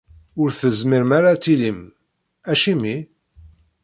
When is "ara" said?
1.17-1.27